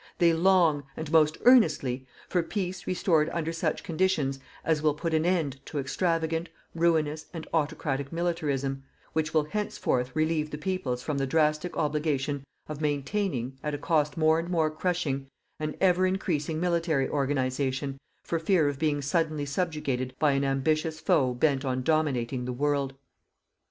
[0.17, 5.27] They long, and most earnestly, for peace restored under such conditions as will put an
[5.27, 8.81] end to extravagant, ruinous and autocratic militarism,
[9.13, 14.17] which will henceforth relieve the peoples from the drastic obligation of maintaining, at a cost
[14.17, 15.27] more and more crushing,
[15.59, 21.31] an ever increasing military organization for fear of being suddenly subjugated by an ambitious foe
[21.35, 22.95] bent on dominating the world.